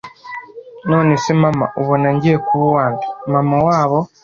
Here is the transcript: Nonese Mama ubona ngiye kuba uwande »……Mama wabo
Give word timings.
Nonese 0.89 1.31
Mama 1.41 1.65
ubona 1.81 2.07
ngiye 2.15 2.37
kuba 2.47 2.63
uwande 2.69 3.05
»……Mama 3.33 3.57
wabo 3.67 3.99